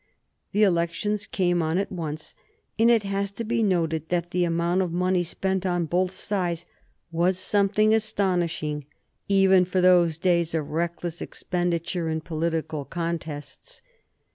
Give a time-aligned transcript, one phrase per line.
[0.51, 2.33] The elections came on at once,
[2.79, 6.65] and it has to be noted that the amount of money spent on both sides
[7.11, 8.85] was something astonishing
[9.27, 13.83] even for those days of reckless expenditure in political contests.